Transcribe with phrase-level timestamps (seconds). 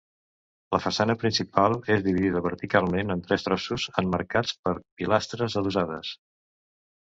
[0.75, 6.19] La façana principal és dividida verticalment en tres tossos, emmarcats per pilastres adossades.